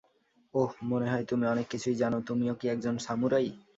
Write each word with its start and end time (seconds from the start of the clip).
ওহ, 0.53 0.71
মনে 0.83 1.07
হয় 1.11 1.25
তুমি 1.25 1.45
অনেক 1.47 1.67
কিছুই 1.69 1.95
জানো, 1.95 2.17
তুমিও 2.27 2.53
কি 2.55 2.65
একজন 2.67 2.95
সামুরাই? 2.97 3.47